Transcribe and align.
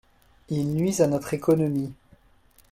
Ils 0.49 0.67
nuisent 0.73 1.01
à 1.01 1.05
notre 1.05 1.35
économie. 1.35 1.93